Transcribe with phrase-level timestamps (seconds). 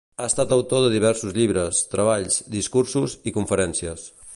[0.21, 4.13] Ha estat autor de diversos llibres, treballs, discursos i conferències.